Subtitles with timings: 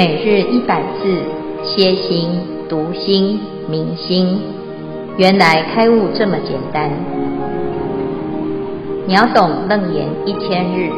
[0.00, 1.22] 每日一百字，
[1.62, 2.30] 歇心、
[2.70, 4.40] 读心、明心，
[5.18, 6.90] 原来开悟这么简单。
[9.06, 10.88] 秒懂楞严一千日，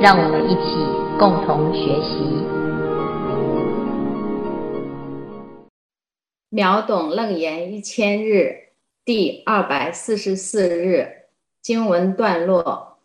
[0.00, 0.74] 让我们一起
[1.20, 2.18] 共同学习。
[6.48, 8.70] 秒懂楞严一千日
[9.04, 11.06] 第二百四十四日
[11.62, 12.98] 经文段落：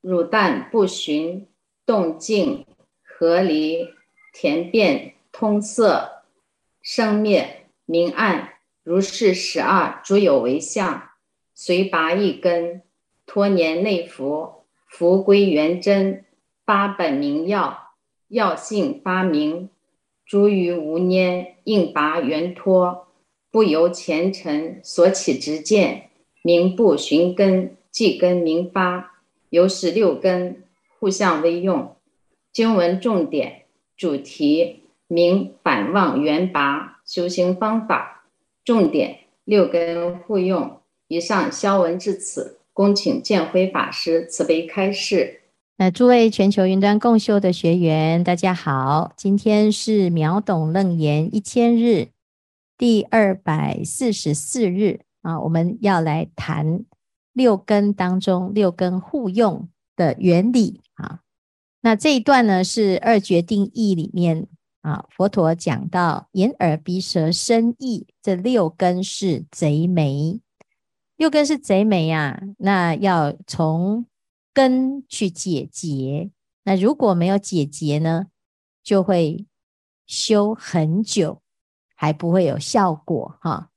[0.00, 1.48] 汝但不寻
[1.84, 2.64] 动静
[3.02, 3.97] 合离。
[4.40, 6.22] 田变通色，
[6.80, 8.50] 生灭明暗，
[8.84, 11.08] 如是十二诸有为相，
[11.56, 12.82] 随拔一根，
[13.26, 16.24] 脱年内伏，伏归元真，
[16.64, 17.94] 八本明药，
[18.28, 19.70] 药性发明，
[20.24, 23.08] 诸于无黏，应拔原脱，
[23.50, 26.10] 不由前尘所起执见，
[26.42, 29.18] 名不寻根，即根明发，
[29.50, 30.62] 由是六根
[30.96, 31.96] 互相为用。
[32.52, 33.64] 经文重点。
[33.98, 38.26] 主题明反妄缘拔修行方法，
[38.64, 40.78] 重点六根互用。
[41.08, 45.40] 以上消文至此，恭请建辉法师慈悲开示。
[45.78, 52.10] 那诸位全球云端共修的学员，大家好，今天是秒懂楞严一千日
[52.76, 56.84] 第二百四十四日啊，我们要来谈
[57.32, 61.22] 六根当中六根互用的原理啊。
[61.80, 64.48] 那这一段呢，是二决定义里面
[64.80, 70.40] 啊，佛陀讲到眼耳鼻舌身意这六根是贼眉，
[71.16, 74.06] 六根是贼眉啊，那要从
[74.52, 76.30] 根去解结，
[76.64, 78.26] 那如果没有解结呢，
[78.82, 79.46] 就会
[80.06, 81.42] 修很久，
[81.94, 83.70] 还不会有效果哈。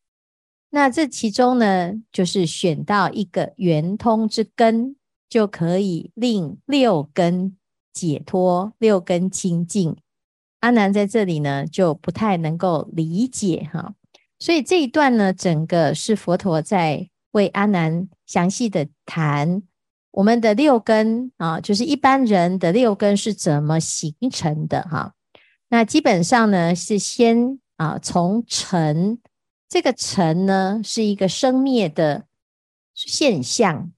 [0.72, 4.96] 那这其中呢，就是选到一个圆通之根，
[5.30, 7.58] 就可以令六根。
[7.94, 9.96] 解脱六根清净，
[10.60, 13.94] 阿难在这里呢就不太能够理解哈，
[14.40, 19.64] 所以这一段呢，整个是佛陀在为阿难详细的谈
[20.12, 25.14] 我们的六根啊，就是一般人的六根是怎么形成的哈。
[25.70, 29.20] 那基本上呢是先啊从尘，
[29.70, 32.26] 这个尘呢是一个生灭的
[32.94, 33.92] 现象。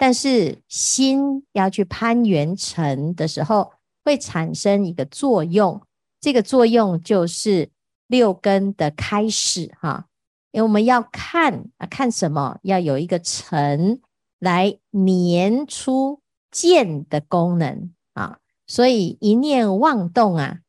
[0.00, 3.72] 但是心要去攀缘尘的时候，
[4.04, 5.82] 会产生一个作用，
[6.20, 7.68] 这个作用就是
[8.06, 10.06] 六根的开始哈。
[10.52, 12.58] 因为我们要看啊，看什么？
[12.62, 14.00] 要有一个尘
[14.38, 16.20] 来黏出
[16.50, 18.38] 见的功能啊。
[18.68, 20.60] 所以一念妄动啊，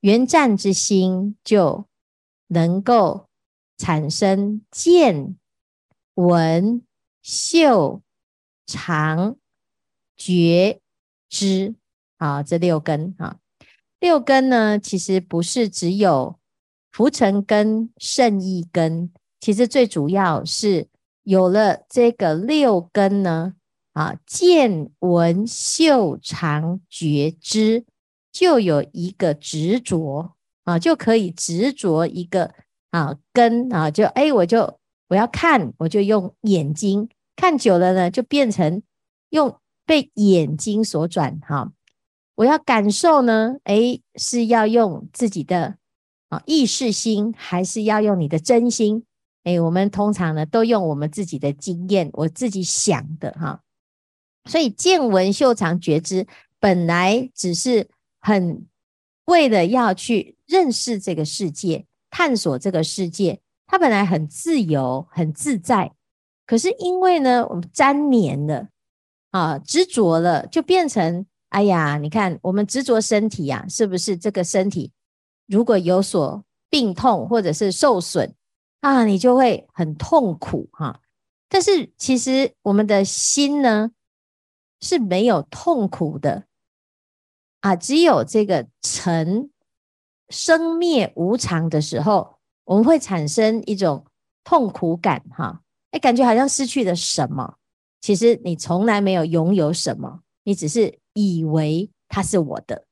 [0.00, 1.84] 缘战之心就
[2.48, 3.28] 能够
[3.76, 5.36] 产生见、
[6.14, 6.82] 闻、
[7.20, 8.00] 嗅。
[8.66, 9.36] 常、
[10.16, 10.80] 觉、
[11.28, 11.74] 知，
[12.18, 13.38] 啊，这六根啊，
[14.00, 16.38] 六根呢，其实不是只有
[16.90, 19.10] 浮尘根、胜一根，
[19.40, 20.88] 其实最主要是
[21.24, 23.54] 有了这个六根呢，
[23.92, 27.84] 啊，见、闻、嗅、尝、觉、知，
[28.30, 32.54] 就有一个执着啊，就可以执着一个
[32.90, 37.08] 啊根啊，就哎，我就我要看，我就用眼睛。
[37.36, 38.82] 看久了呢，就变成
[39.30, 41.72] 用被眼睛所转哈。
[42.36, 45.76] 我要感受呢，诶，是要用自己的
[46.28, 49.04] 啊意识心，还是要用你的真心？
[49.44, 53.60] 诶，我们通常呢都用我们自己的经验，我自己想的哈。
[54.46, 56.26] 所以见闻修长觉知
[56.58, 57.88] 本来只是
[58.20, 58.66] 很
[59.26, 65.92] 为了要去认识这个世界，探索这个世界，它本来很自由，很自在。
[66.46, 68.68] 可是因为呢，我们粘黏了
[69.30, 74.92] 啊，执着了，就变成哎呀，你看我们执着身体呀、啊，是不是这个身体
[75.46, 78.34] 如果有所病痛或者是受损
[78.80, 81.00] 啊，你就会很痛苦哈、
[81.48, 83.92] 但是其实我们的心呢
[84.80, 86.44] 是没有痛苦的
[87.60, 89.50] 啊，只有这个尘
[90.28, 94.04] 生灭无常的时候，我们会产生一种
[94.42, 95.62] 痛苦感哈。
[95.94, 97.54] 哎，感觉好像失去了什么，
[98.00, 102.84] 其实你从来没有拥有什么，你只是以为它是我的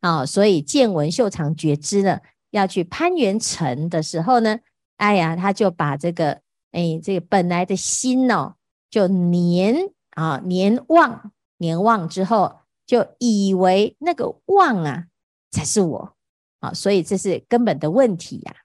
[0.00, 2.20] 啊、所以见闻嗅尝觉知呢，
[2.52, 4.60] 要去攀缘尘的时候呢，
[4.98, 6.40] 哎呀，他就把这个
[6.70, 8.54] 哎这个本来的心哦，
[8.88, 15.06] 就年啊黏妄黏妄之后，就以为那个妄啊
[15.50, 16.14] 才是我
[16.60, 18.62] 啊、所以这是根本的问题呀、啊，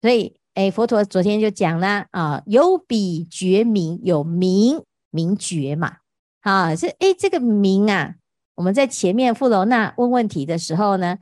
[0.00, 0.40] 所以。
[0.56, 5.98] 哎，佛陀昨天就讲了啊，有彼觉明，有明明觉嘛，
[6.40, 8.14] 啊，这哎这个明啊，
[8.54, 11.18] 我们在前面富楼那问问题的时候呢，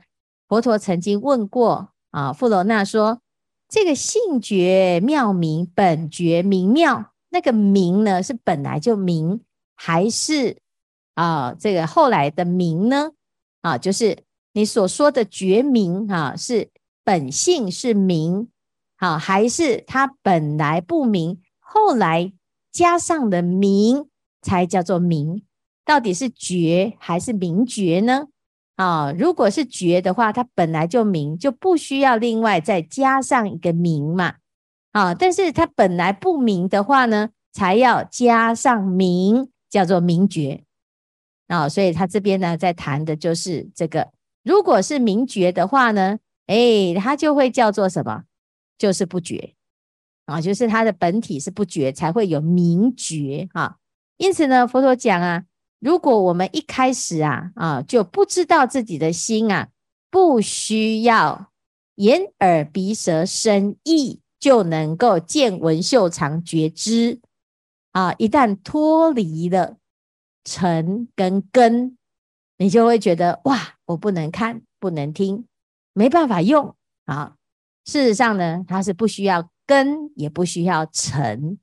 [0.47, 3.19] 佛陀曾经问过啊，富楼那说
[3.67, 9.41] ：“这个性觉妙明，本觉明妙，那个明呢，是本来就明，
[9.75, 10.55] 还是
[11.15, 13.11] 啊这个后来的明呢？
[13.59, 14.17] 啊，就是
[14.53, 16.69] 你所说的觉明啊，是
[17.03, 18.47] 本性是明，
[18.97, 22.31] 好、还是它本来不明，后来
[22.71, 24.07] 加上的明
[24.41, 25.43] 才叫做明？
[25.83, 28.27] 到底是觉还是明觉呢？”
[28.75, 34.35] 啊，如果是觉的话，它本来就明，就不需要另外再加上一个明嘛。
[34.91, 40.63] 啊，但是它本来不明的话呢，才要加上明，叫做明觉。
[41.47, 44.09] 啊，所以他这边呢，在谈的就是这个。
[44.43, 46.17] 如果是明觉的话呢，
[46.47, 48.23] 哎，它就会叫做什么？
[48.77, 49.53] 就是不觉。
[50.25, 53.47] 啊，就是它的本体是不觉，才会有明觉。
[53.53, 53.77] 啊，
[54.17, 55.45] 因此呢，佛陀讲啊。
[55.79, 59.69] 如果我们一开始啊啊就不知道自己的心啊，
[60.09, 61.51] 不需要
[61.95, 67.19] 眼耳鼻舌身意就能够见闻嗅尝觉知
[67.91, 69.77] 啊，一旦脱离了
[70.43, 71.97] 尘跟根，
[72.57, 75.45] 你就会觉得哇，我不能看，不能听，
[75.93, 76.75] 没办法用
[77.05, 77.34] 啊。
[77.85, 81.57] 事实上呢，它是不需要根，也不需要尘，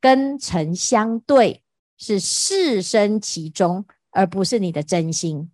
[0.00, 1.62] 根尘相对。
[2.02, 5.50] 是事生其中，而不是你的真心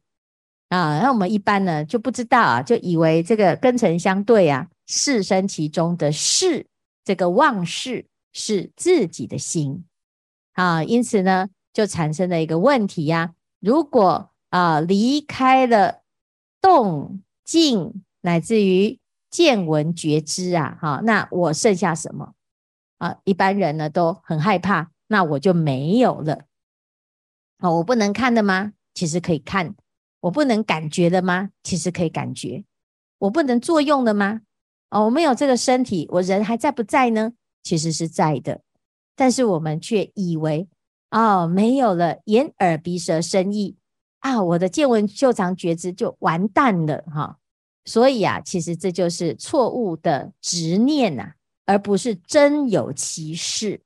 [0.69, 1.01] 啊。
[1.01, 6.69] 那我们一般呢就不知道啊，就以为这个根尘相对啊，识生其中的识，
[7.05, 9.85] 这个妄识是自己的心
[10.53, 10.85] 啊。
[10.85, 16.03] 因此呢，就产生了一个问题呀、啊：如果啊离开了
[16.61, 22.35] 动静，乃至于见闻觉知啊，哈，那我剩下什么
[22.99, 23.19] 啊？
[23.25, 24.91] 一般人呢都很害怕。
[25.09, 26.47] 那我就没有了。
[27.59, 28.73] 啊，我不能看的吗？
[28.93, 29.77] 其实可以看。
[30.21, 31.51] 我不能感觉的吗？
[31.63, 32.65] 其实可以感觉。
[33.19, 34.41] 我不能作用的吗？
[34.91, 37.35] 哦，我没有这个身体，我人还在不在呢？
[37.63, 38.63] 其实是在的。
[39.15, 40.69] 但是我们却以为，
[41.11, 43.77] 哦，没有了眼耳鼻舌身意
[44.19, 47.39] 啊，我的见闻嗅尝觉知就完蛋了哈、
[47.87, 51.35] 所以啊，其实这就是错误的执念呐、啊，
[51.65, 53.81] 而不是真有其事。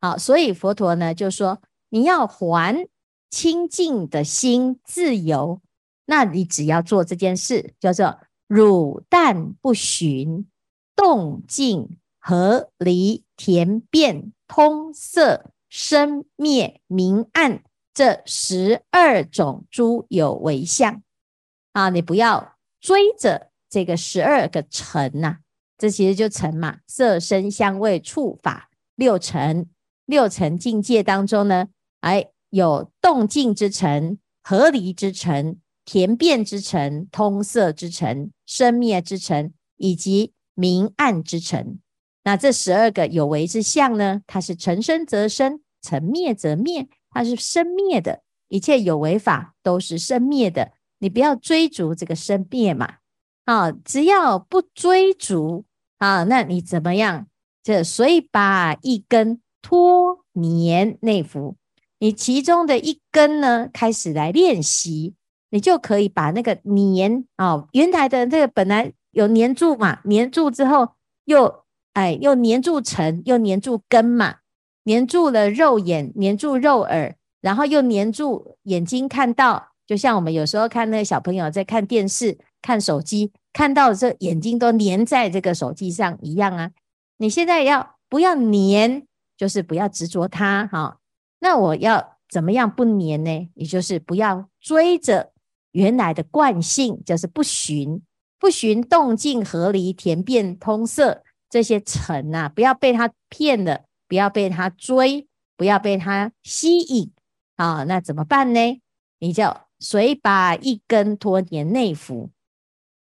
[0.00, 2.88] 好，所以佛陀呢就说，你要还
[3.30, 5.60] 清净的心自由，
[6.06, 10.46] 那你只要做这件事，叫做汝但不寻
[10.96, 17.62] 动静合离田变通色生灭明暗
[17.94, 21.02] 这十二种诸有为相
[21.72, 25.38] 啊，你不要追着这个十二个尘呐、
[25.76, 29.68] 这其实就尘嘛，色声香味触法六尘。
[30.06, 31.68] 六尘境界当中呢，
[32.00, 41.78] 哎，有动静之尘、合离之尘、田变之尘、通色之尘、生灭之尘，以及明暗之尘。
[42.24, 48.22] 那这十二个有为之相呢，它是尘生则生，尘灭则灭，它是生灭的。
[48.48, 52.96] 一切有为法都是生灭的，你不要追逐这个生灭嘛。
[53.44, 55.64] 啊，只要不追逐
[55.98, 57.26] 啊，那你怎么样？
[57.62, 59.40] 这所以把一根。
[59.60, 61.56] 脱黏内服，
[61.98, 65.14] 你其中的一根呢，开始来练习，
[65.50, 70.90] 你就可以把那个黏啊、哦，原来的这个本来有黏住嘛，黏住之后
[71.24, 74.36] 又哎又黏住尘，又黏住根嘛，
[74.84, 86.70] 黏住了肉眼，黏住肉耳，然后又黏住眼睛看到，就像我们有时候看那个小朋友在看电视、看手机，看到这眼睛都黏在这个手机上一样啊。
[87.16, 89.06] 你现在要不要黏？
[89.36, 90.98] 就是不要执着它，哈。
[91.40, 93.48] 那我要怎么样不黏呢？
[93.54, 95.32] 也就是不要追着
[95.72, 98.02] 原来的惯性，就是不寻
[98.38, 105.26] 不寻动静合离田变通色这些尘呐、啊，不要被它骗了，不要被它追，
[105.56, 107.10] 不要被它吸引
[107.56, 107.84] 啊。
[107.84, 108.80] 那怎么办呢？
[109.20, 112.30] 你就所以把一根脱黏内服。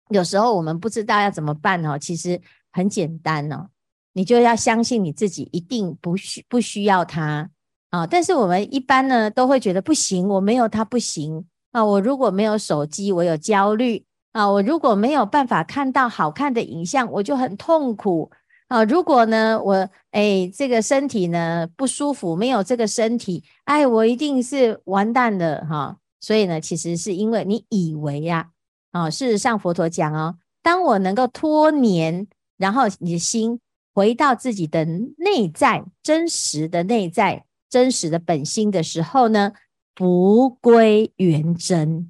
[0.09, 2.41] 有时候我们不知道要怎么办哦，其实
[2.71, 3.69] 很简单哦。
[4.13, 7.49] 你就要相信你自己，一定不需不需要它
[7.91, 8.05] 啊！
[8.05, 11.85] 但是我们一般呢，都会觉得不行，我没有它不行啊！
[11.85, 14.49] 我如果没有手机，我有焦虑啊！
[14.49, 18.29] 我如果没有办法看到好看的影像，我就很痛苦
[18.67, 18.83] 啊！
[18.83, 28.51] 如果呢，我哎这个身体呢不舒服，没有这个身体，哎，我一定是完蛋了哈、所以呢，其实是因为你以为呀
[28.91, 33.59] 啊，事实上佛陀讲哦，当我能够脱年，然后你的心。
[33.93, 34.85] 回到自己的
[35.17, 39.51] 内在，真实的内在，真实的本心的时候呢，
[39.93, 42.09] 不归元真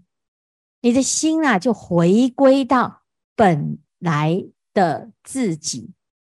[0.82, 3.02] 你的心啊就回归到
[3.36, 5.90] 本来的自己，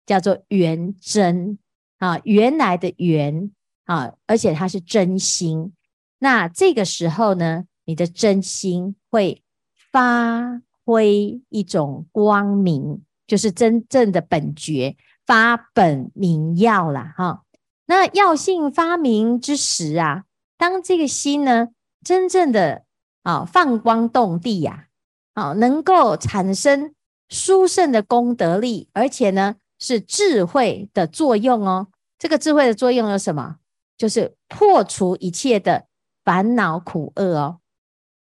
[0.05, 1.61] 叫做元真
[1.99, 3.53] 啊，原来的原
[3.85, 5.73] 啊，而且它是真心。
[6.19, 9.43] 那这个时候呢，你的真心会
[9.93, 14.97] 发挥一种光明，就是真正的本觉
[15.27, 17.43] 发本明耀了哈。
[17.87, 20.25] 那药性发明之时啊，
[20.57, 21.69] 当这个心呢，
[22.03, 22.85] 真正的
[23.23, 24.87] 啊放光动地呀，
[25.35, 26.95] 啊能够产生
[27.29, 31.89] 殊胜的功德力，而且呢是智慧的作用哦。
[32.19, 33.57] 这个智慧的作用有什么？
[33.99, 35.86] 就是破除一切的
[36.27, 37.61] 烦恼苦厄哦，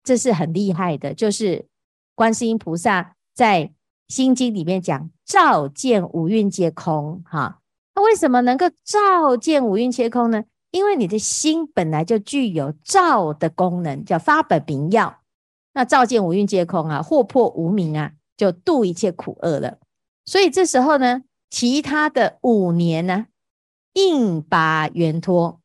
[0.03, 1.15] 这是很厉害的。
[1.15, 1.67] 就是
[2.17, 3.73] 观世音菩萨在
[4.09, 7.61] 心经里面讲，照见五蕴皆空哈。
[7.95, 10.43] 那为什么能够照见五蕴皆空呢？
[10.73, 15.21] 因为你的心本来就具有照的功能，叫发本明耀。
[15.75, 19.79] 那照见五蕴皆空啊，惑破无明啊，就度一切苦厄了。
[20.25, 23.27] 所以这时候呢，其他的五年呢，
[23.93, 25.61] 应拔圆脱，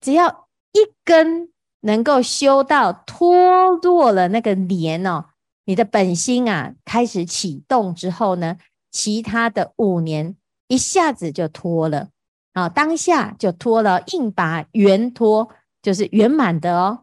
[0.00, 1.50] 只要一根
[1.80, 5.26] 能够修到脱落了那个年哦，
[5.64, 8.56] 你的本心啊开始启动之后呢，
[8.90, 10.36] 其他的五年。
[10.68, 12.10] 一下子就脱了
[12.52, 12.68] 啊！
[12.68, 15.50] 当下就脱了，硬拔圆脱，
[15.82, 17.00] 就是圆满的哦。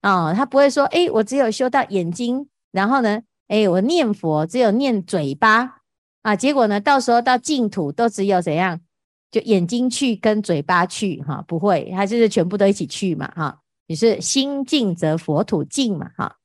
[0.00, 5.82] 啊，他不会说，哎，我只有修到眼睛，然后呢，哎，我念佛只有念嘴巴
[6.22, 8.80] 啊，结果呢，到时候到净土都只有怎样，
[9.30, 13.60] 就眼睛去跟嘴巴去哈，不会，它就是全部都一起去嘛哈。
[13.86, 16.36] 你是心净则佛土净嘛哈？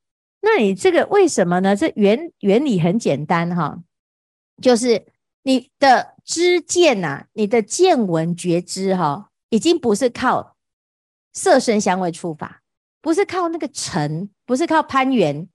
[0.41, 1.75] 那你这个为什么呢？
[1.75, 3.79] 这原原理很简单哈，
[4.61, 5.05] 就是。
[5.47, 10.55] 你的知见呐、啊，你的见闻觉知哈、已经不是靠
[11.33, 12.63] 色声香味触法，
[12.99, 15.47] 不是靠那个尘，不是靠攀缘，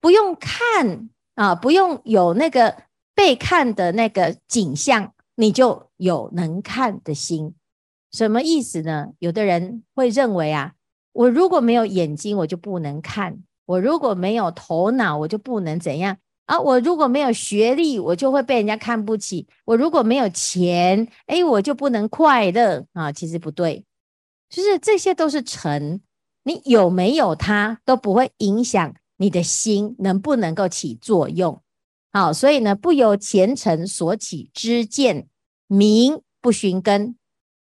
[0.00, 2.74] 不用看啊，不用有那个
[3.14, 7.54] 被看的那个景象，你就有能看的心。
[8.12, 9.06] 什么意思呢？
[9.20, 10.74] 有的人会认为啊，
[11.12, 13.32] 我如果没有眼睛，我就不能看；
[13.64, 16.18] 我如果没有头脑，我就不能怎样。
[16.44, 23.10] 啊，我如果没有学历，我就会被人家看不起；我如果没有钱，哎，我就不能快乐啊。
[23.10, 23.86] 其实不对，
[24.50, 26.02] 就是这些都是尘，
[26.42, 31.62] 你有没有它都不会影响你的心能不能够起作用。
[32.12, 35.28] 好，所以呢，不由前尘所起之见
[35.72, 37.14] 明不寻根，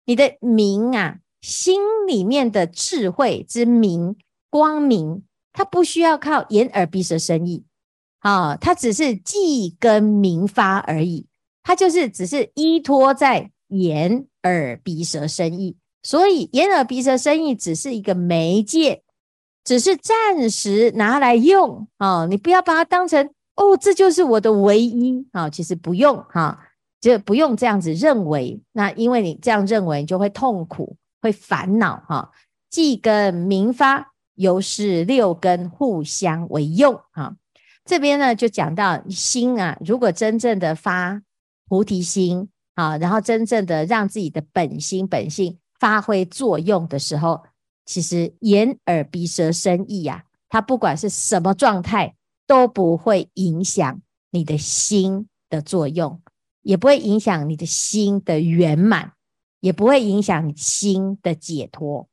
[0.06, 4.16] 你的明啊，心里面的智慧之明
[4.52, 7.66] 光明，它不需要靠眼耳鼻舌身意。
[8.20, 11.26] 啊、它只是记根明发而已，
[11.64, 19.02] 它就是只是依托在眼耳鼻舌身意，所以眼耳鼻舌身意只是一个媒介，
[19.64, 21.88] 只是暂时拿来用。
[21.98, 25.26] 啊、你不要把它当成哦，这就是我的唯一。
[25.32, 26.24] 啊、其实不用。
[26.30, 26.67] 哈、
[27.08, 32.30] 就不用这样子认为，那因为你这样认为，你就会痛苦，会烦恼哈，
[32.70, 37.38] 记根明发，由是六根互相为用啊。
[37.86, 41.22] 这边呢，就讲到心啊，如果真正的发
[41.70, 47.42] 菩提心啊，然后真正的让自己的本心本性发挥作用的时候，
[47.86, 56.22] 其实眼耳鼻舌身意呀，它不管是什么状态，都不会影响你的心的作用，
[56.68, 59.14] 也不会影响你的心的圆满，
[59.62, 62.08] 也不会影响你心的解脱。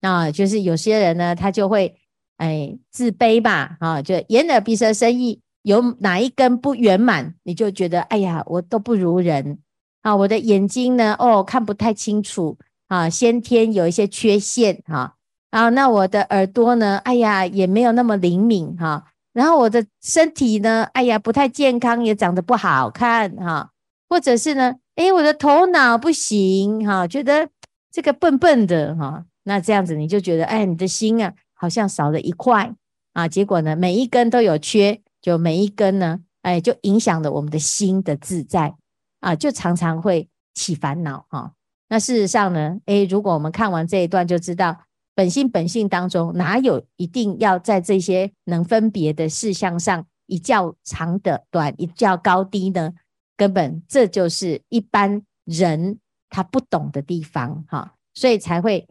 [0.00, 1.96] 那就是有些人呢，他就会。
[2.38, 9.58] 哎，自卑吧，啊，就眼耳鼻舌身意有哪一根不圆满，你就觉得哎呀，我都不如人
[10.02, 15.16] 啊，我的眼睛呢，哦，看不太清楚啊，先天有一些缺陷哈，
[15.50, 23.70] 啊，那我的耳朵呢，哎呀，也没有那么灵敏哈，然后我的身体呢，哎呀，不太健康，也长得不好看哈，
[24.08, 27.48] 或者是呢，哎，我的头脑不行哈，觉得
[27.92, 31.34] 这个笨笨的哈，那这样子你就觉得，哎，你的心啊。
[31.60, 32.72] 好像少了一块
[33.14, 38.76] 啊，结果呢，每一根都有缺，就每一根呢，哎，就影响了我们的心的自在
[39.18, 41.50] 啊，就常常会起烦恼哈。
[41.88, 44.78] 那事实上呢，哎，如果我们看完这一段，就知道
[45.18, 52.92] 本心本性当中哪有一定要在这些能分别的事项上一较长的短，一较高低呢？
[53.36, 55.98] 根本这就是一般人
[56.28, 58.86] 他不懂的地方哈，所以才会。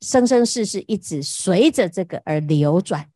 [0.00, 3.06] 生生世世一直随着这个而流转，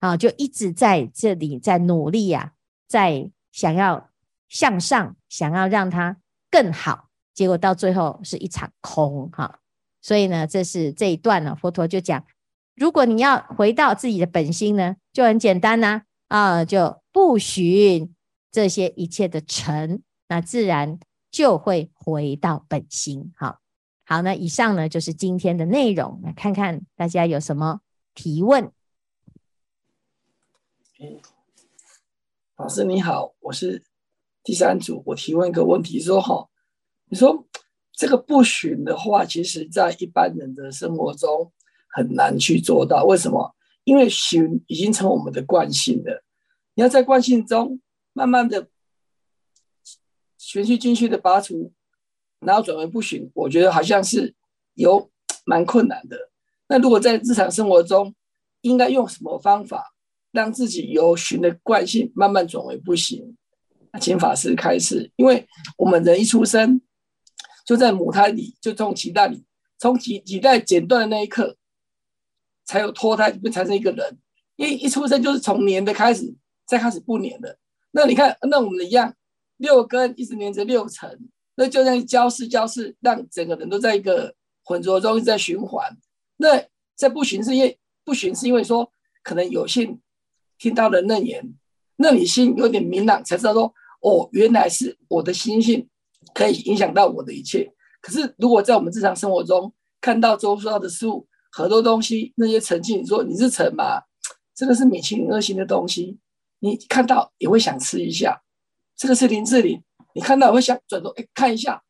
[0.00, 2.52] 啊，就一直在这里在努力呀、啊，
[2.88, 4.10] 在想要
[4.48, 6.16] 向上，想要让它
[6.50, 9.60] 更好，结果到最后是一场空哈。
[10.02, 12.26] 所以呢，这是这一段呢，佛陀就讲，
[12.74, 18.12] 如果你要回到自己的本心呢，就很简单呐，啊，就不寻
[18.50, 20.98] 这些一切的尘，那自然
[21.30, 23.32] 就会回到本心。
[23.36, 23.60] 好，
[24.04, 27.80] 好，那以上呢就是今天的内容，来看看大家有什么
[28.14, 28.72] 提问。
[32.56, 33.84] 老师你好，我是
[34.42, 36.48] 第三组，我提问一个问题，说哈，
[37.06, 37.46] 你说
[37.92, 41.52] 这个不寻的话，其实在一般人的生活中
[41.88, 43.54] 很难去做到，为什么？
[43.84, 46.22] 因为寻已经成我们的惯性了，
[46.74, 47.80] 你要在惯性中
[48.12, 48.68] 慢慢的
[50.38, 51.72] 循序渐进的拔除，
[52.40, 54.34] 然后转为不寻，我觉得好像是
[54.74, 55.10] 有
[55.44, 56.30] 蛮困难的。
[56.68, 58.14] 那如果在日常生活中，
[58.60, 59.92] 应该用什么方法
[60.30, 63.36] 让自己由寻的惯性慢慢转为不行？
[63.92, 65.46] 那请法师开示，因为
[65.76, 66.80] 我们人一出生
[67.64, 69.44] 就在母胎里，就从脐带里，
[69.78, 71.56] 从脐脐带剪断的那一刻。
[72.64, 74.18] 才有脱胎，就产生一个人。
[74.54, 76.32] 因为一出生就是从黏的开始，
[76.64, 77.58] 再开始不黏的。
[77.90, 79.12] 那你看，那我们一样，
[79.56, 85.84] 六根一直黏着六尘，那就像交织交织，让整个人都在一个浑浊中一直在循环。
[86.36, 86.62] 那
[86.94, 88.92] 在不寻是因为不寻是因为说，
[89.24, 90.00] 可能有幸
[90.56, 91.52] 听到了楞严，
[91.96, 95.88] 那你心有点明朗，才知道说，哦，原来是我的心性
[96.34, 97.70] 可以影响到我的一切。
[98.00, 104.00] 可是如果在我们日常生活中看到周遭的事物，很多东西，那些尘气，你说你是尘吗？
[104.54, 106.18] 这个是米其林二星的东西，
[106.58, 108.42] 你看到也会想吃一下。
[108.96, 109.82] 这个是林志玲，
[110.14, 111.82] 你看到会想转头哎看一下。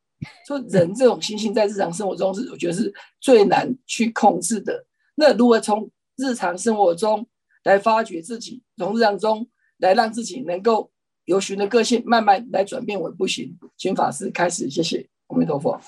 [0.47, 4.85] 说人这种心性在日常生活中是，我觉得是最难去控制的。
[5.15, 7.27] 那如果从日常生活中
[7.63, 9.45] 来发掘自己，从日常中
[9.79, 10.89] 来让自己能够
[11.25, 15.79] 由循的个性慢慢来转变为不行，请法师开始，谢谢，阿弥陀佛。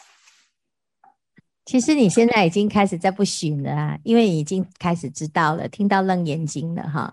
[1.65, 7.11] 其实你现在已经开始在不行了啊，因为已经开始知道了，听到楞严经了哈。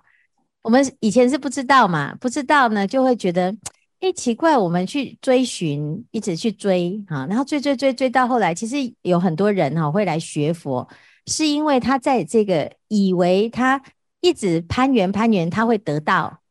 [0.60, 3.56] 我们以前是不知道嘛，不知道呢，就会觉得，
[4.00, 10.86] 哎，奇怪，我们去追寻，一直去追啊，然后追追追追到后来，其实有很多人哈会来学佛，
[11.26, 13.82] 是因为他在这个以为他
[14.20, 16.41] 一直攀援攀援，他会得到，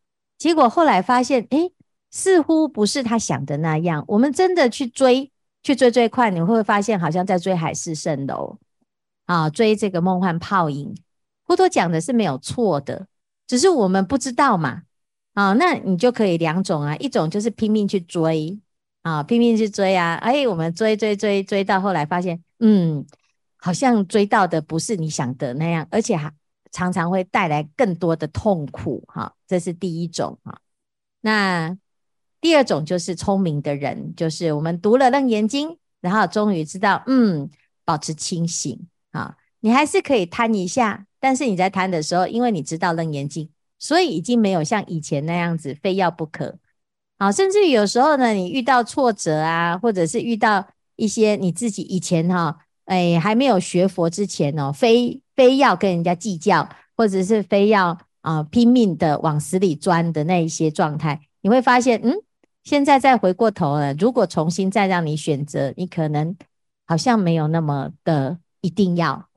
[0.41, 1.69] 结果后来发现，哎，
[2.09, 4.03] 似乎不是他想的那样。
[4.07, 5.31] 我们真的去追。
[5.63, 8.57] 去追追快，你会不会发现好像在追海市蜃楼
[9.27, 10.95] 啊，追这个梦幻泡影。
[11.45, 13.05] 佛陀讲的是没有错的，
[13.45, 14.81] 只是我们不知道嘛。
[15.35, 18.59] 啊，那你就可以两种啊，一种就是拼命去追
[19.03, 23.05] 啊，拼命去追啊，哎，我们追追追追到后来发现，嗯，
[23.57, 26.33] 好像追到的不是你想的那样，而且还
[26.71, 29.03] 常常会带来更多的痛苦。
[29.07, 30.59] 哈、这是第一种啊。
[31.21, 31.77] 那。
[32.41, 37.47] 第二种就是聪明的人，就是我们读了《楞严经》，然后终于知道，嗯，
[37.85, 43.45] 保持清醒啊，你还是可以贪一下，但是你在贪的时候，因为你知道《楞严经》，
[43.77, 46.57] 所以已经没有像以前那样子非要不可
[47.19, 47.31] 啊。
[47.31, 62.15] 甚至于有时候呢，你遇到挫折啊，或者是遇到一些你自己以前哈、哎，还没有学佛之前哦，非非要跟人家计较，或者是非要啊拼命的往死里钻的那一些状态，你会发现，嗯。
[62.63, 66.35] 现在再回过头了，如果重新再让你选择，你可能
[66.85, 69.27] 好像没有那么的一定要。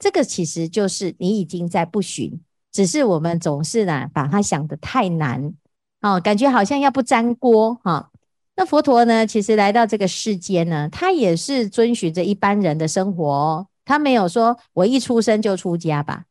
[0.00, 2.40] 这个其实就是你已经在不寻，
[2.72, 5.54] 只是我们总是呢把它想得太难
[6.00, 8.10] 哦，感觉好像要不粘锅哈、
[8.54, 16.24] 那佛陀呢，其实来到这个世间呢，他也是遵循着一般人的生活哦，他没有说我一出生就出家吧，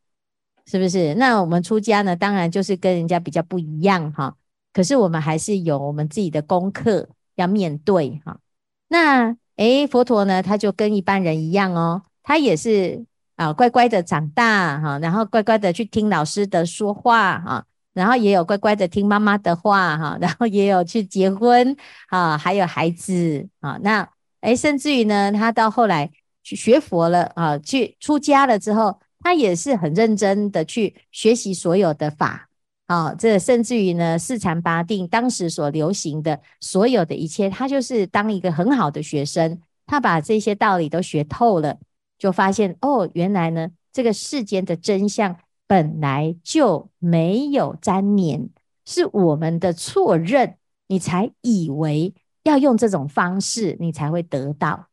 [0.65, 1.15] 是不是？
[1.15, 4.35] 那我们出家呢，当然就是跟人家比较不一样哈。
[4.71, 8.39] 可是我们还是有我们自己的功课要面对哈。
[8.87, 13.03] 那诶，佛陀呢，他就跟一般人一样哦，他也是
[13.35, 21.75] 啊乖乖的长大哈，然后乖乖的去听老师的说话哈，然后也有乖乖的听妈妈的话哈， 然后也有去结婚
[22.09, 23.77] 啊，还有孩子啊。
[23.81, 24.07] 那
[24.41, 26.09] 诶，甚至于呢，他到后来
[26.43, 32.47] 去学佛了啊，去出家了之后，他也是很认真的去学习所有的法。
[32.87, 41.77] 啊，这甚至于呢，四禅八定当时所流行的所有的一切，他就是当一个很好的学生，他把这些道理都学透了，
[42.17, 45.37] 就发现哦，原来呢，这个世间的真相
[45.71, 48.49] 本来就没有粘黏，
[48.83, 50.57] 是我们的错认，
[50.87, 54.89] 你才以为要用这种方式，你才会得到。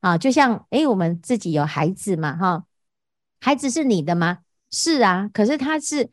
[0.00, 2.64] 啊，就像诶，我们自己有孩子嘛，哈，
[3.40, 4.38] 孩子是你的吗？
[4.70, 6.08] 是啊，可是他是。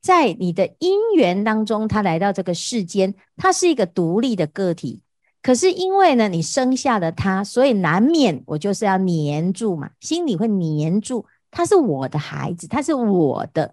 [0.00, 5.02] 在你的因缘当中，他来到这个世间，他是一个独立的个体。
[5.42, 11.26] 可是因为呢，你生下了他，所以难免我就是要黏住嘛，心里会黏住。
[11.52, 13.72] 他是我的孩子，他是我的。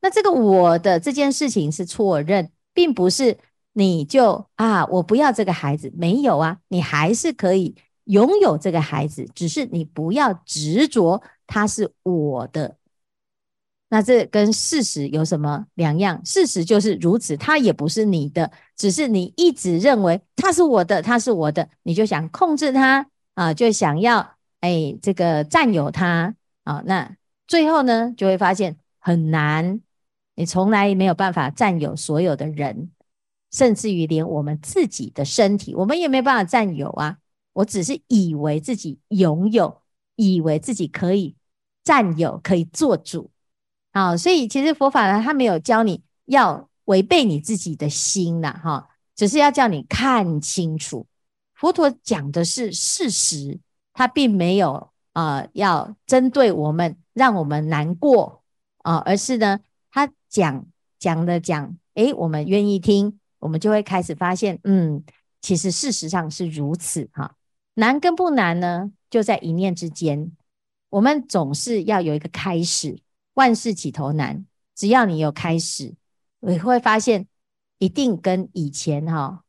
[0.00, 3.36] 那这个我的这件事情是错认，并不是
[3.72, 12.76] 你就啊，我不要这个孩子，没有啊，你还是可以拥有这个孩子，只是你不要执着他是我的。
[13.88, 16.20] 那这跟事实有什么两样？
[16.24, 26.34] 事实就是如此，他也不是你的，只是你一直认为他是我的，他是我的，你就想控制他啊，就想要哎这个占有他
[26.64, 29.80] 啊，那最后呢就会发现很难，
[30.34, 32.90] 你从来没有办法占有所有的人，
[33.52, 37.18] 甚至于连我们自己的身体，我们也没办法占有啊。
[37.52, 39.82] 我只是以为自己拥有，
[40.16, 41.36] 以为自己可以
[41.84, 43.30] 占有，可以做主。
[43.92, 51.06] 啊，所以其实佛法呢，他没有教你要违背你自己的心呐，哈，只是要叫你看清楚。
[51.54, 53.60] 佛陀讲的是事实，
[53.92, 58.42] 他并没有啊、呃、要针对我们，让我们难过
[58.82, 60.66] 啊、而是呢，他讲
[60.98, 65.02] 讲的讲，诶，我们愿意听，我们就会开始发现，嗯，
[65.40, 67.34] 其实事实上是如此哈。
[67.76, 70.30] 难跟不难呢，就在一念之间。
[70.90, 72.98] 我们总是要有一个开始。
[73.34, 74.46] 万事起头难，
[74.76, 75.94] 只要你有开始，
[76.38, 77.26] 你会发现
[77.78, 79.42] 一定跟以前哈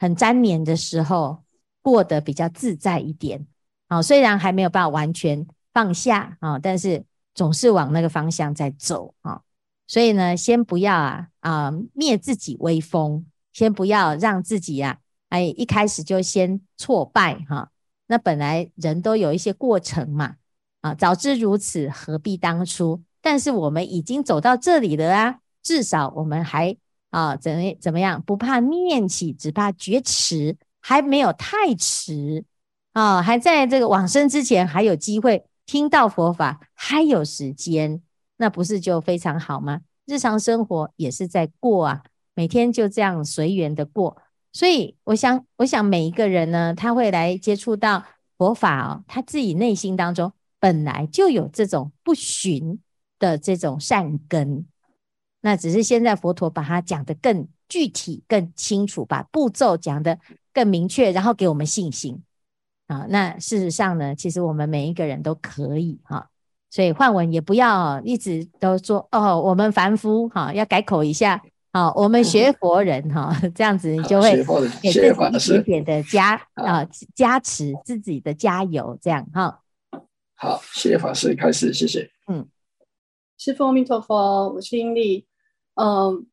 [0.00, 1.44] 很粘黏的时候
[1.80, 3.46] 过得比较自在一点。
[3.94, 9.40] 好，虽然还没有办法完全放下啊，但是总是往那个方向在走啊。
[9.86, 17.70] 所以呢，先不要啊啊灭自己威风，先不要让自己啊哎一开始就先挫败哈。
[18.08, 20.34] 那本来人都有一些过程嘛。
[20.80, 23.00] 啊，早知如此，何必当初？
[23.22, 26.76] 但是我们已经走到这里了啊，至少我们还
[27.10, 28.20] 啊，怎怎么样？
[28.22, 32.44] 不怕念起，只怕觉迟，还没有太迟
[32.94, 38.00] 啊，还在这个往生之前，还有机会听到佛法，还有时间，
[38.38, 39.82] 那不是就非常好吗？
[40.06, 42.02] 日常生活也是在过啊，
[42.34, 44.16] 每天就这样随缘的过。
[44.52, 48.04] 所以，我想，我想每一个人呢，他会来接触到
[48.38, 50.32] 佛法哦，他自己内心当中。
[50.60, 52.80] 本来就有这种不寻
[53.18, 54.64] 的这种善根，
[55.42, 60.18] 那只是现在佛陀把它讲得更具体、更清楚，把步骤讲得
[60.54, 62.22] 更明确，然后给我们信心
[62.86, 63.06] 啊。
[63.08, 66.28] 那事实上呢，其实我们每一个人都可以哈，
[66.70, 71.42] 所以换文也不要一直都说哦，我们凡夫哈要改口一下，
[71.72, 74.36] 好，我们学佛人哈，这样子你就会
[74.82, 75.00] 给自
[75.38, 79.60] 己一点点的加啊加持自己的加油，这样哈。
[80.36, 82.10] 好，谢谢法师开始，谢谢。
[82.26, 82.46] 嗯，
[83.38, 85.26] 师父阿弥陀佛，我是英利。
[85.74, 86.26] 嗯，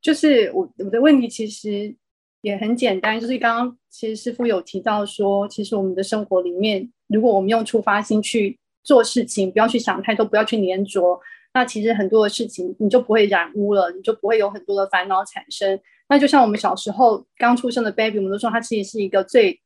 [0.00, 1.96] 就是我我的问题其实
[2.44, 11.18] 也很简单，就是刚刚其实师傅有提到说，其实我们的生活里面，如果我们用出发心去做事情，不要去想太多，不要去黏着，
[11.54, 15.80] 那其实很多的事情你就不会染污了，你就不会有很多的烦恼产生。
[16.08, 19.60] 那就像我们小时候刚出生的 baby，我们都说他其实是一个最。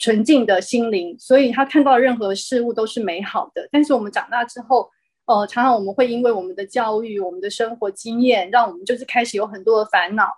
[0.00, 3.68] 纯净的心灵，所以他看到任何事物都是美好的。
[3.72, 4.88] 但是我们长大之后，
[5.26, 10.28] 呃，常常我们会因为我们的教育、我们的生活经验，让我们就是开始有很多的烦恼。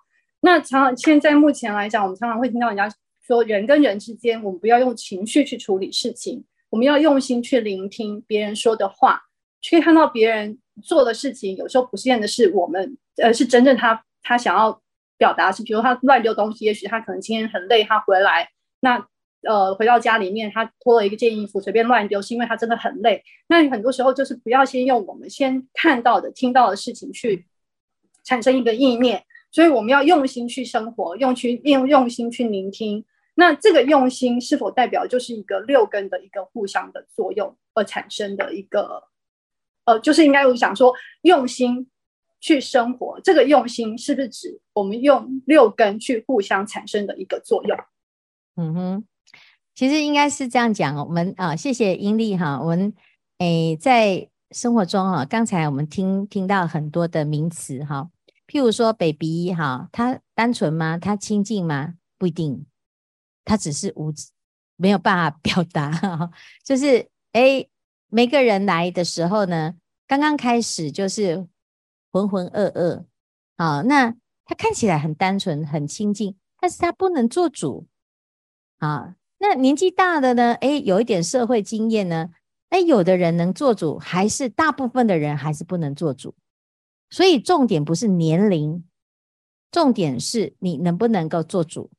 [0.40, 2.88] 那常常现在目前来讲，我们常常会听到人家
[3.26, 9.20] 说，人跟人之间，我们不要用情绪去处理事情，我们要用心去聆听别人说的话，
[9.60, 14.80] 去看到别人做的事情，有时候不见得是我们，呃，是真正他他想要
[15.16, 18.48] 表达是，比如他乱丢东西，也许他可能今天很累，他回来
[18.80, 19.06] 那。
[19.42, 23.24] 呃，回到家里面，他脱了一个件衣服，随便乱丢，是因为他真的很累。
[23.48, 27.46] 那很多时候就是不要先用我们先看到的、听到的事情去
[28.22, 33.04] 产生一个意念，所以我们要用心去生活，用去用用心去聆听。
[33.34, 39.04] 那这个用心是否代表就是一个六根的一个互相的作用而产生的一个？
[39.84, 41.88] 呃，就是应该我想说，用心
[42.40, 47.78] 去生活，这个用心是不是指我们用六根去互相产生的一个作用？
[48.56, 49.04] 嗯哼。
[49.72, 52.60] 其实应该是这样讲，我们啊，谢谢英丽哈。
[52.60, 52.92] 我们
[53.38, 58.10] 诶，在生活中哈，刚才我们听听到很多的名词哈，
[58.50, 60.98] 譬如说，baby 哈，他单纯吗？
[60.98, 61.94] 他亲近吗？
[62.18, 62.66] 不一定，
[63.44, 64.12] 他只是无
[64.74, 66.32] 没有办法表达。
[66.64, 67.70] 就是诶，
[68.08, 69.76] 每个人来的时候呢，
[70.08, 71.46] 刚刚开始就是
[72.10, 73.04] 浑浑噩噩，
[73.56, 77.86] 好，那他看起来很单纯、很亲近，但是他不能做主
[78.78, 79.14] 啊。
[79.38, 80.54] 那年纪大的呢？
[80.54, 82.30] 诶，有一点社会经验呢？
[82.70, 86.34] 诶，有的人能做主，还是大部分的人还是不能做主。
[87.10, 88.84] 所以重点不是年龄，
[89.70, 91.90] 重点是你能不能够做主。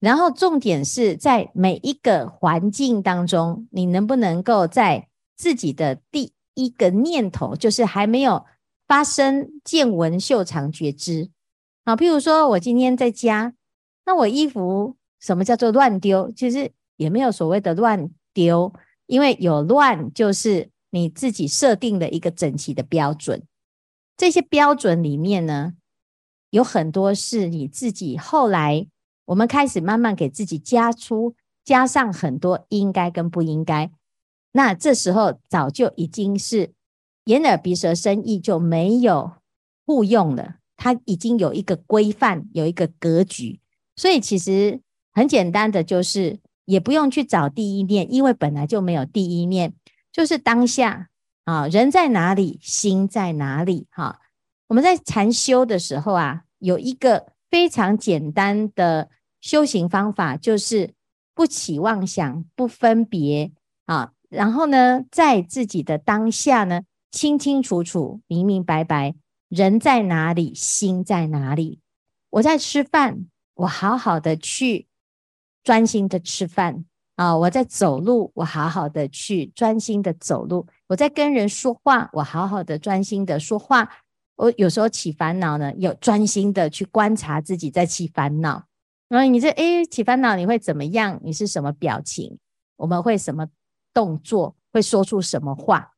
[0.00, 8.44] 然后重点是在每一个环境当中，你能不能够在自己的第一个念头，就是还没有
[8.86, 11.30] 发生见闻嗅尝觉知。
[11.84, 13.54] 好，譬如说我今天在家，
[14.06, 16.30] 那我衣服什么叫做乱丢？
[16.30, 18.72] 其实也没有所谓的乱丢，
[19.06, 23.42] 因为有乱就是你自己设定的一个整齐的标准。
[24.18, 25.74] 这些标准里面呢，
[26.50, 28.86] 有很多是你自己后来
[29.26, 33.90] 我们开始慢慢给自己加出加上很多应该跟不应该，
[34.52, 36.72] 那这时候早就已经是
[37.26, 39.34] 眼耳鼻舌身意就没有
[39.86, 43.60] 互用了，它已经有一个规范，有一个格局，
[43.94, 44.80] 所以其实
[45.12, 49.74] 很简单的就是也不用去找第一念，因为本来就没有第一念，
[50.10, 51.08] 就是当下。
[51.48, 53.86] 啊，人在哪里，心在哪里？
[53.90, 54.20] 哈，
[54.66, 59.08] 我们在禅修的时候啊，有一个非常简单的
[59.40, 60.92] 修行方法，就是
[61.34, 63.50] 不起妄想，不分别
[63.86, 64.12] 啊。
[64.28, 69.14] 然后呢，在自己的当下呢，清清楚楚、明明白白，
[69.48, 71.80] 人在哪里，心在哪里。
[72.28, 74.86] 我在吃饭，我好好的去
[75.64, 76.84] 专心的吃饭。
[77.16, 83.88] 啊，我在走路，我好好的去专心的走路；我在跟人说话，我好好的专心的说话。
[84.36, 88.64] 我有时候起烦恼呢，有专心的去观察自己在起烦恼。
[89.08, 91.20] 然后你这诶起烦恼，你会怎么样？
[91.22, 92.38] 你是什么表情？
[92.76, 93.48] 我们会什么
[93.92, 94.56] 动作？
[94.72, 95.92] 会说出什么话？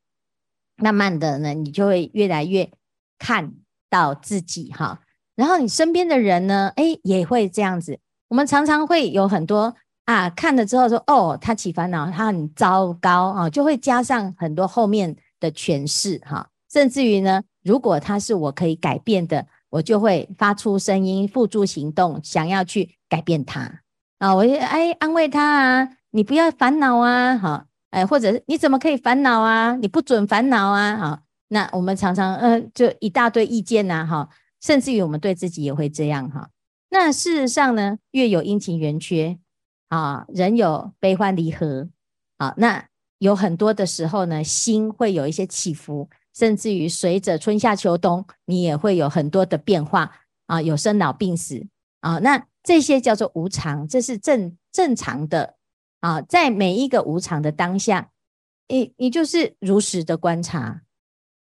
[0.75, 2.69] 慢慢的呢，你就会越来越
[3.17, 3.53] 看
[3.89, 5.01] 到自己哈。
[5.35, 7.99] 然后你身边的人呢，诶也会这样子。
[8.27, 9.75] 我们常常会有很多。
[10.11, 23.81] 啊，看了之后说哦，他起烦恼，他很糟糕啊，就会加上很多后面的诠释哈，甚至于呢，如果他是我可以改变的，我就会发出声音，付诸行动，想要去改变他。
[24.19, 34.27] 啊，我就哎安慰他啊，你不要烦恼啊，好，哎，或者是你怎么可以烦恼啊，你不准烦恼啊，好，那我们常常呃就一大堆意见呐，哈，
[34.61, 36.49] 甚至于我们对自己也会这样哈，
[36.89, 39.37] 那事实上呢，月有阴晴圆缺。
[39.91, 41.89] 啊，人有悲欢离合，
[42.37, 50.09] 啊，那有很多的时候呢，心会有一些起伏，甚至于随着春夏秋冬，你也会有很多的变化
[50.45, 51.67] 啊，有生老病死
[51.99, 55.55] 啊，那这些叫做无常，这是正正常的
[55.99, 58.11] 啊，在每一个无常的当下，
[58.69, 60.83] 你你就是如实的观察，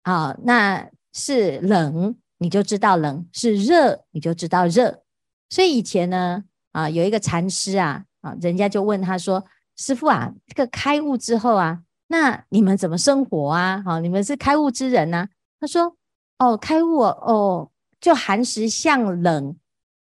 [0.04, 5.04] 啊，那是冷，你就知道冷；是热，你就知道热。
[5.50, 6.44] 所以以前呢，
[6.74, 8.04] 啊，有一个禅师啊。
[8.26, 9.46] 啊，人家就问他说
[9.78, 13.84] ：“师父啊，这个开悟之后啊，那你们怎么生活啊？
[13.86, 15.28] 好，你们是开悟之人呐？”
[15.62, 15.96] 他说
[16.40, 17.70] ：“哦，开悟哦，
[18.02, 19.56] 就寒食向冷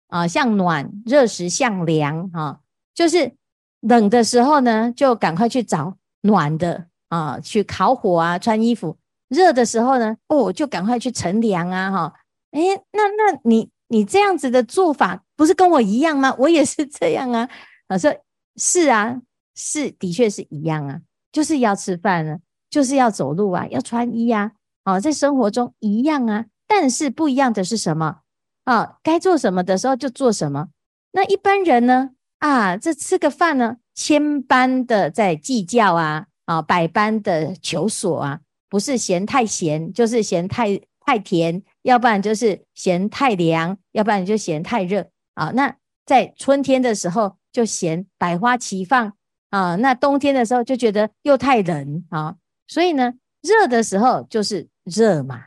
[0.07, 2.61] 啊，向暖；热食向凉啊，
[2.95, 3.35] 就是
[3.81, 8.97] 冷的时候呢，就赶快去找暖的啊，去烤火啊，穿衣服；
[9.29, 12.15] 热的时候呢，哦，就赶快去乘凉啊，哈。
[12.53, 12.61] 哎，
[12.93, 16.33] 那那你你这样子的做法，不是跟我一样吗？
[16.39, 17.49] 我也是这样啊。”
[17.89, 18.15] 啊，说
[18.57, 19.23] 是啊，
[19.55, 28.21] 是的确是一样啊，就是要吃饭呢，就是要走路啊，要穿衣呀，啊，在生活中一样啊，但是不一样的是什么？
[28.65, 30.69] 啊，该做什么的时候就做什么。
[31.13, 32.11] 那一般人呢？
[32.39, 45.53] 啊，这吃个饭呢，千般的在计较啊，啊，百般的求索啊，不是嫌太咸，就是嫌太太甜，要不然就是嫌太凉，要不然就嫌太热啊。
[45.55, 47.37] 那在春天的时候。
[47.57, 49.15] 就嫌百花齐放
[49.49, 52.37] 啊，那冬天的时候就觉得又太冷啊，
[52.69, 55.41] 所以呢，热的时候就是热嘛，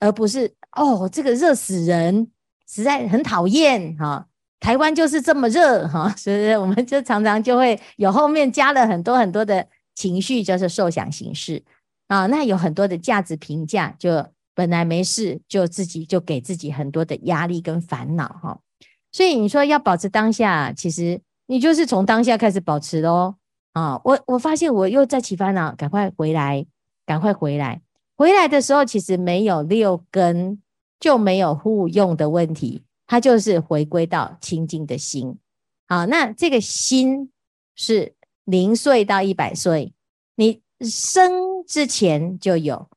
[0.00, 2.32] 而不是哦，这个热死人，
[2.68, 4.26] 实在很讨厌哈。
[4.58, 11.62] 台湾就是这么热哈，所以我们就常常就会有后面加了很多很多的情绪，就是受想行识
[12.08, 12.26] 啊。
[12.26, 18.58] 那有很多的价值评价，就本来没事，就自己就给自己很多的压力跟烦恼哈。
[19.12, 21.20] 所以你说要保持当下，其实。
[21.50, 23.34] 你就是从当下开始保持喽
[23.72, 23.98] 啊！
[24.04, 26.66] 我我发现我又在起烦恼，赶快回来，
[27.06, 27.80] 赶快回来。
[28.16, 30.60] 回来的时候，其实没有六根
[31.00, 35.38] 就没有互用的问题，它就是回归到清净的心。
[35.88, 37.30] 好，那这个心
[37.74, 39.94] 是零岁到一百岁，
[40.34, 42.90] 你生之前就有，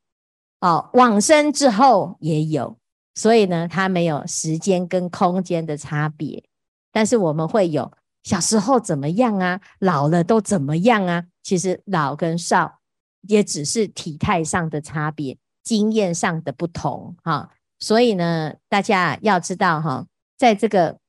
[0.60, 2.76] 哦，往生之后也有，
[3.16, 6.44] 所以呢，它没有时间跟空间的差别，
[6.92, 7.90] 但是我们会有。
[8.24, 9.62] 小时候怎么样啊？
[9.80, 11.26] 老了都怎么样啊？
[11.42, 12.80] 其实老跟少
[13.22, 17.52] 也只是体态上的差别，经验上的不同哈。
[17.80, 20.06] 所以呢，大家要知道哈，
[20.38, 21.00] 在这个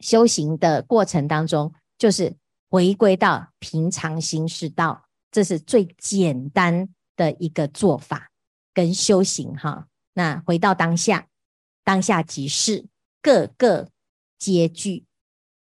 [0.00, 2.34] 修行的过程当中，就是
[2.70, 8.30] 回归到平常心是道，这是最简单的一个做法。
[8.74, 9.88] 跟修行哈。
[10.14, 11.26] 那回到当下，
[11.82, 12.86] 当下即是，
[13.20, 13.88] 个个
[14.38, 15.07] 皆具。